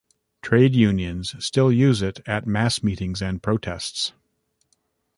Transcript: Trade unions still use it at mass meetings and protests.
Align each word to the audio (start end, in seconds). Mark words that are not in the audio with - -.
Trade 0.41 0.73
unions 0.73 1.35
still 1.45 1.71
use 1.71 2.01
it 2.01 2.21
at 2.25 2.47
mass 2.47 2.81
meetings 2.81 3.21
and 3.21 3.43
protests. 3.43 4.13